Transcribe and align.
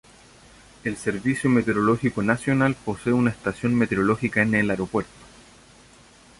El 0.83 0.97
Servicio 0.97 1.47
Meteorológico 1.47 2.23
Nacional 2.23 2.73
posee 2.73 3.13
una 3.13 3.29
estación 3.29 3.75
meteorológica 3.75 4.41
en 4.41 4.55
el 4.55 4.71
aeropuerto. 4.71 5.11